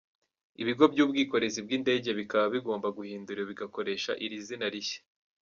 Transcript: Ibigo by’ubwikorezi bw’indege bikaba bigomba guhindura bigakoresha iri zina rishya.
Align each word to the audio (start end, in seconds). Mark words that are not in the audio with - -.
Ibigo 0.61 0.83
by’ubwikorezi 0.93 1.59
bw’indege 1.65 2.09
bikaba 2.19 2.45
bigomba 2.55 2.87
guhindura 2.97 3.41
bigakoresha 3.49 4.11
iri 4.25 4.37
zina 4.45 4.67
rishya. 4.73 5.01